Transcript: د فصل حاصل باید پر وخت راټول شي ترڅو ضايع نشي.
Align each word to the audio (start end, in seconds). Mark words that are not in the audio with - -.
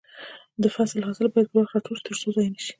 د 0.61 0.63
فصل 0.75 0.99
حاصل 1.07 1.25
باید 1.33 1.47
پر 1.51 1.57
وخت 1.59 1.73
راټول 1.75 1.95
شي 1.99 2.03
ترڅو 2.07 2.27
ضايع 2.35 2.49
نشي. 2.55 2.69